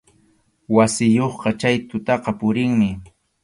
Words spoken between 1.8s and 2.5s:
tutaqa